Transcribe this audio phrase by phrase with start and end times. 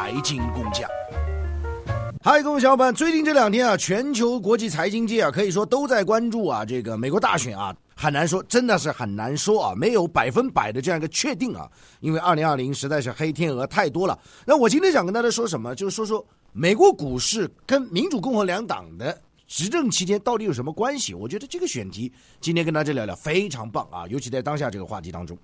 [0.00, 0.88] 财经工匠。
[2.22, 14.18] 嗨，各位小伙伴，最近这两天啊，全球国际财经界啊，可以说都在关注啊，这个美国大选啊，很难说，真的是很难说啊，没有百分百的这样一个确定啊，因为二零二零实在是黑天鹅太多了。
[14.46, 21.12] 那我今天想跟大家说什么，就是说说美国股市跟民主共和两党的执政期间到底有什么关系？
[21.12, 22.10] 我觉得这个选题
[22.40, 25.36] 今天跟大家聊聊非常棒啊，尤其在当下这个话题当中。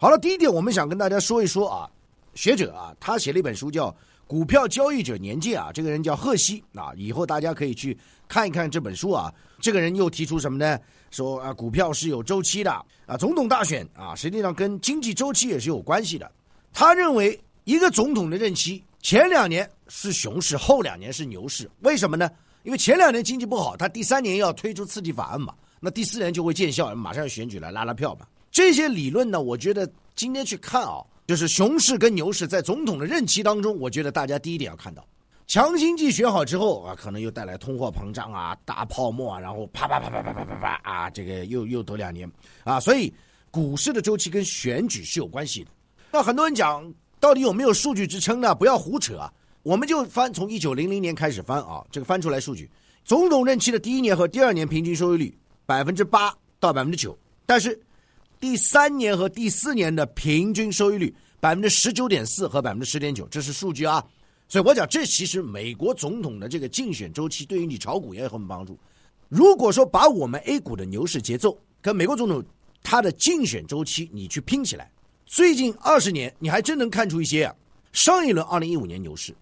[0.00, 1.88] 好了，第一点，我们想跟大家说一说啊，
[2.34, 3.94] 学者啊，他写了一本书叫。
[4.26, 7.98] 股票交易者年鉴啊，这个人叫赫西啊，以后大家可以去
[8.28, 9.34] 看一看这本书啊。
[9.58, 10.78] 这个人又提出什么呢？
[11.10, 12.70] 说啊，股票是有周期的
[13.06, 16.30] 啊，总统大选啊，实际上跟经济周期也是有关系的。
[16.72, 21.68] 他认为一个总统的任期前两年是熊市，后两年是牛市。
[21.80, 22.30] 为什么呢？
[22.62, 28.24] 因为前两年经济不好，他第三年要推出刺激法案嘛，那第四年就会见效，马上选举了，拉拉票嘛。
[28.52, 31.02] 这些理论呢，我觉得今天去看啊。
[31.30, 35.06] 就是熊市跟牛市在总统的任期当中，我觉得大家第一点要看到，
[35.46, 42.28] 强经济学好之后啊，可能又带来通货膨胀啊、大泡沫啊，然后啪啪啪啪啪啪啪啪啊，这个又又多两年
[42.64, 43.14] 啊，所以
[43.48, 45.70] 股市的周期跟选举是有关系的。
[46.10, 48.52] 那很多人讲，到底有没有数据支撑呢？
[48.52, 49.32] 不要胡扯啊！
[49.62, 52.68] 我们就翻从一九零零年开始翻啊，这个翻出来数据，
[53.04, 57.80] 总统任期的第一年和第二年平均收益率百分之八到百分之九，但是。
[58.40, 64.02] 第三年和第四年的平均收益率百分之十九点四和百分之十点九，这是数据啊。
[64.48, 68.78] 所以我讲，这其实美国总统的这个竞选周期对于你炒股也有很帮助。
[69.28, 72.42] 如果说把我们 A 股的牛市节奏跟美国总统
[72.82, 74.90] 他的竞选周期你去拼起来，
[75.26, 77.54] 最近二十年你还真能看出一些啊。
[77.92, 79.34] 上一轮二零一五年牛市，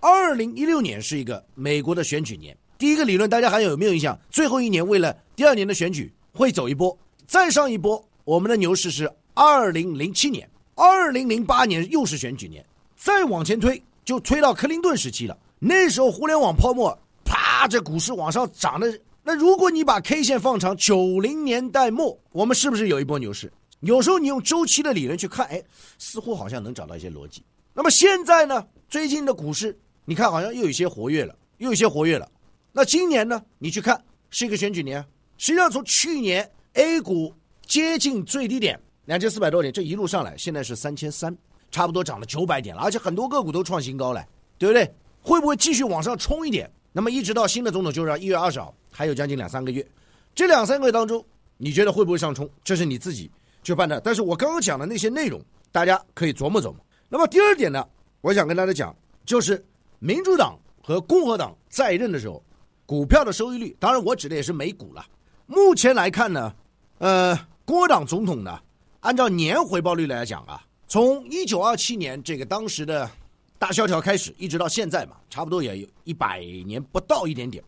[0.00, 2.56] 二零一六年是一个美国的选举年。
[2.78, 4.18] 第一个理论大家还有没有印象？
[4.30, 6.96] 最后一年为了第二年的选举会走一波，
[7.26, 8.02] 再上一波。
[8.26, 15.38] 我们的牛市是二零零七年，二零零八年又是选举年，再往前推就推到克林顿时期了。
[15.60, 16.92] 那时候互联网泡沫，
[17.24, 19.00] 啪，这股市往上涨的。
[19.22, 23.48] 那如果你把 K 线放长，九零年代末，我们是不是有一波牛市？
[23.78, 25.62] 有时候你用周期的理论去看，哎，
[25.96, 27.44] 似乎好像能找到一些逻辑。
[27.72, 28.66] 那么现在呢？
[28.88, 32.28] 最近的股市，你看好像又有些活跃了，又有些活跃了。
[32.72, 33.40] 那今年呢？
[33.60, 35.00] 你去看是一个选举年，
[35.38, 37.32] 实际上从去年 A 股。
[37.66, 41.36] 接近最低点两千四百多点，这一路上来，现在是三千三，
[41.70, 44.24] 差不多涨了九百点了，而且很多个股都创新高了，
[44.56, 44.90] 对不对？
[45.20, 46.70] 会不会继续往上冲一点？
[46.92, 49.86] 那么一直到新的总统就任一月二十号，还有将近两三个月，
[50.34, 51.22] 这两三个月当中，
[51.56, 52.48] 你觉得会不会上冲？
[52.64, 53.30] 这是你自己
[53.62, 54.00] 去判断。
[54.02, 55.40] 但是我刚刚讲的那些内容，
[55.70, 56.76] 大家可以琢磨琢磨。
[57.08, 57.86] 那么第二点呢，
[58.20, 59.64] 我想跟大家讲，就是
[59.98, 62.42] 民主党和共和党在任的时候，
[62.86, 65.04] 股票的收益率，当然我指的也是美股了。
[65.46, 66.54] 目前来看呢，
[66.98, 67.38] 呃。
[67.66, 68.56] 共和党总统呢，
[69.00, 73.10] 按照年回报率来讲啊，从一九二七年这个当时的
[73.58, 77.62] 大萧条开始，一直到现在嘛，差不多也有一百年不到一点点。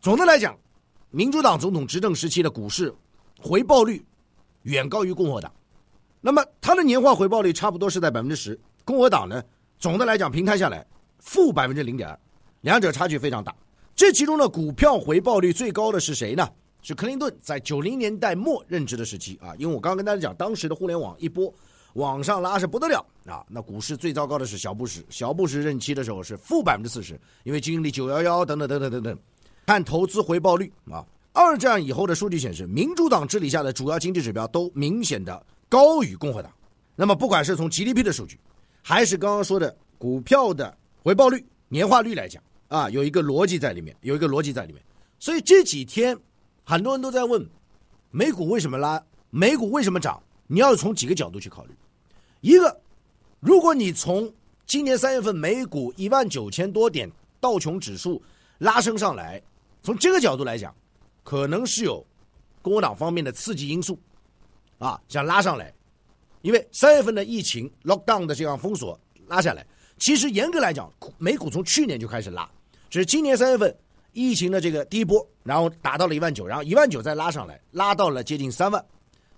[0.00, 0.58] 总的来讲，
[1.10, 2.92] 民主党总统执政时期的股市
[3.40, 4.04] 回报率
[4.62, 5.52] 远高于共和党。
[6.20, 9.40] 那么它的年化回报率差不多是在百分之十，共和党呢，
[9.78, 10.84] 总的来讲平摊下来
[11.20, 12.18] 负百分之零点二，
[12.62, 13.54] 两者差距非常大。
[13.94, 16.44] 这其中的股票回报率最高的是谁呢？
[16.84, 21.52] 是克林顿在九零年代末任职的时期啊，因为我刚刚跟大家讲，当时的互联网一波
[21.94, 23.42] 往上拉是不得了啊。
[23.48, 29.18] 那股市最糟糕的是小布什，小布什任期的时候是负百分之四十，因为经历九幺幺等等等等等等。
[29.64, 31.02] 看投资回报率啊，
[31.32, 36.52] 二战以后的数据显示，民主党治理下的主要经济指标都明显的高于共和党。
[36.94, 38.38] 那么不管是从 GDP 的数据，
[38.82, 44.82] 还是刚刚说的股票的回报率、年化率来讲啊，有一个逻辑在里面，有一个逻辑在里面。
[45.18, 46.14] 所以这几天。
[46.64, 47.46] 很多人都在问，
[48.10, 49.02] 美股为什么拉？
[49.30, 50.22] 美股为什么涨？
[50.46, 51.74] 你要从几个角度去考虑。
[52.40, 52.80] 一个，
[53.40, 54.32] 如果你从
[54.66, 58.22] 今年三月份美股一万九千多点道琼指数
[58.58, 59.42] 拉升上来，
[59.82, 60.74] 从这个角度来讲，
[61.22, 62.04] 可能是有
[62.62, 63.98] 共和党方面的刺激因素，
[64.78, 65.72] 啊，想拉上来。
[66.40, 69.66] 因为三月份的疫情 lockdown 的这样封锁拉下来，
[69.98, 72.50] 其实严格来讲，美股从去年就开始拉，
[72.88, 73.76] 只是今年三月份。
[74.14, 78.82] 疫情的这个第一波，然后达到了一万九，然后一万九再拉上来，拉到了接近三万，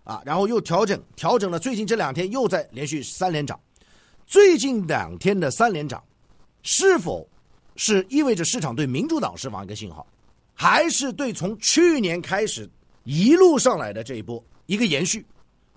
[0.04, 3.58] 啊，然后又调整，调整了，最近这两天又在连续三连涨，
[4.26, 6.02] 最近两天的三连涨，
[6.62, 7.28] 是否
[7.74, 10.06] 是意味着市场对民主党释放一个信号，
[10.54, 12.68] 还是对从去年开始
[13.04, 15.24] 一路上来的这一波一个延续？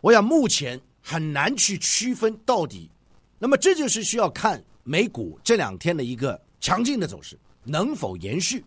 [0.02, 2.90] 我想目前很难去区分到底，
[3.38, 8.64] 那么这就是需要看美股这两天的一个强劲的走势能否延续。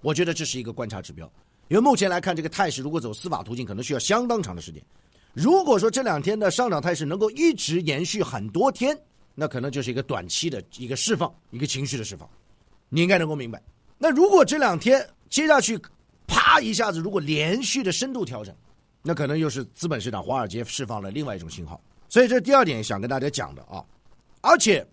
[0.00, 1.30] 我觉得这是一个观察指标，
[1.68, 4.82] 因为目前来看，这个态势如果走司法途径，可能需要相当长的时间。
[5.32, 8.98] 如果说这两天的上涨态势能够一直延续很多天，
[9.34, 12.28] 那可能就是一个短期的一个释放，一个情绪的释放，
[12.88, 13.62] 你应该能够明白。
[13.98, 15.78] 那如果这两天接下去，
[16.26, 18.54] 啪一下子，如果连续的深度调整，
[19.02, 21.80] 那可能又是资本市场华尔街释放了另外一种信号。
[22.08, 23.84] 所以这第二点想跟大家讲的啊。
[24.40, 24.86] 而且，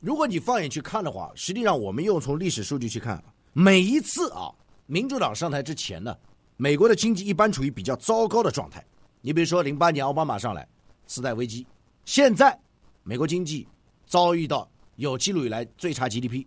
[0.00, 3.22] 如果你放眼去看的话，实际上我们又从历史数据去看，
[3.58, 4.52] 每一次啊，
[4.84, 6.14] 民主党上台之前呢，
[6.58, 8.84] 美国的经济一般处于比较糟糕的状态。
[9.22, 10.68] 你比如说零八年奥巴马上来，
[11.06, 11.66] 次贷危机，
[12.04, 12.56] 现在
[13.02, 13.66] 美国经济。
[14.06, 16.46] 遭遇到有记录以来最差 GDP，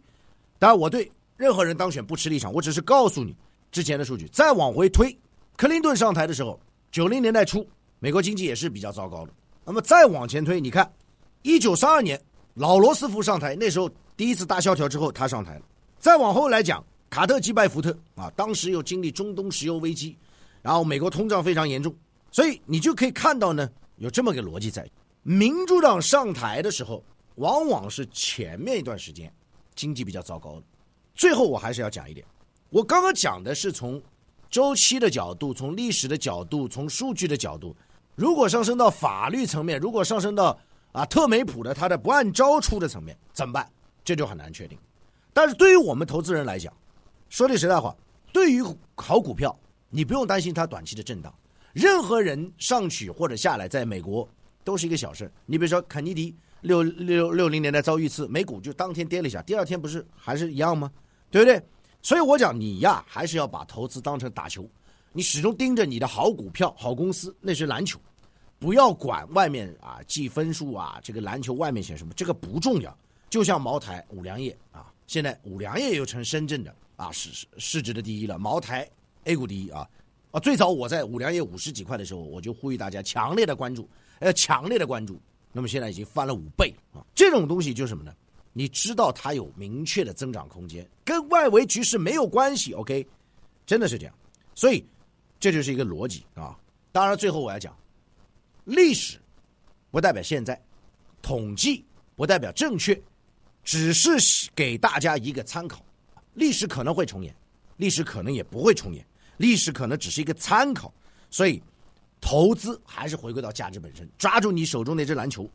[0.58, 3.36] 当然我对任何人当选不持立场，我只是告诉你
[3.70, 4.30] 之前的数据。
[4.30, 5.14] 再往回推，
[5.58, 6.58] 克林顿上台的时候，
[6.90, 7.68] 九零年代初，
[8.00, 9.34] 美国经济也是比较糟糕的。
[9.66, 10.90] 那么再往前推，你看，
[11.42, 12.18] 一九三二年
[12.54, 15.62] 老罗斯福上台，那时候第一次大萧条之后他上台了。
[15.98, 20.18] 再往后来讲，卡特击败福特啊，当时又经历中东石油危机，
[20.62, 21.96] 然后美国通胀非常严重，
[22.32, 24.90] 所以你就可以看到呢，有这么个逻辑在：
[25.24, 27.04] 民主党上台的时候。
[27.36, 29.34] 往往是前面一段时间
[29.74, 30.64] 经济比较糟糕的，
[31.16, 32.26] 最后我还是要讲一点，
[32.70, 34.02] 我刚刚讲的是从
[34.50, 37.74] 周期的角度、从历史的角度、从数据的角度。
[38.16, 40.60] 如果上升到法律层面，如果上升到
[40.92, 43.66] 啊特梅普的他的不按招出的层面，怎么办？
[44.04, 44.78] 这就很难确定。
[45.32, 46.74] 但是对于我们投资人来讲，
[47.30, 47.96] 说句实在话，
[48.34, 48.62] 对于
[48.96, 49.58] 好股票，
[49.90, 51.34] 你不用担心它短期的震荡。
[51.74, 54.28] 任何人上去或者下来，在美国
[54.64, 55.32] 都是一个小事。
[55.46, 56.36] 你比如说肯尼迪。
[56.62, 60.92] 六六六零年代遭遇次美股就当天跌了一下，第二天不是还是一样吗？
[61.32, 61.64] 对不对？
[62.02, 64.70] 所以我讲你呀，还是要把投资当成打球，
[65.14, 67.98] 你始终盯着你的好股票、好公司，那是篮球，
[68.60, 72.94] 不要管外面啊记分数啊，这个篮球外面写什么，这个不重要。
[73.30, 78.88] 就像茅台、五粮液啊，现在五粮液又成深圳的啊市市市值的第一了，茅台
[79.24, 79.90] A 股第一啊
[80.32, 80.40] 啊！
[80.42, 85.18] 最早我在五粮液五十几块的时候，我就呼吁大家强烈的关注，要强烈的关注。
[85.54, 87.00] 那么现在已经翻了五倍啊！
[87.16, 88.14] 这种东西就是什么呢？
[88.52, 92.74] 你知道它有明确的增长空间，跟外围局势没有关系。
[92.74, 93.08] OK，
[93.66, 94.14] 真的是这样，
[94.54, 94.86] 所以
[95.40, 96.60] 这就是一个逻辑啊。
[96.92, 97.74] 当然，最后我要讲，
[98.66, 99.18] 历史
[99.90, 100.62] 不代表现在，
[101.22, 101.86] 统计
[102.18, 103.02] 不代表正确，
[103.64, 104.12] 只是
[104.54, 105.82] 给大家一个参考。
[106.34, 107.36] 历史可能会重演，
[107.78, 109.06] 历史可能也不会重演，
[109.38, 110.94] 历史可能只是一个参考，
[111.30, 111.62] 所以。
[112.22, 115.50] 投资还是回归到价值本身，抓住你手中那只篮球，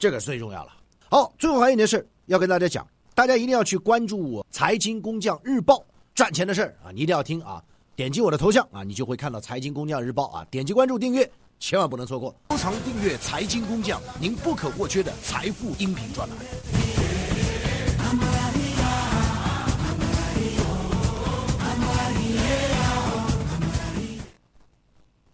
[0.00, 0.72] 这个最重要了。
[1.08, 5.76] 好，最后还有一件事要跟大家讲，大家一定要去关注我《财经工匠日报》
[6.12, 7.62] 赚钱的事儿啊，你一定要听啊！
[7.94, 11.30] 点击我的头像啊，你就会看到《财经工匠日报》啊，点击关注订阅，
[11.60, 12.34] 千万不能错过。
[12.50, 16.36] 收藏订阅《财经工匠》，您不可或缺的财富音频专栏。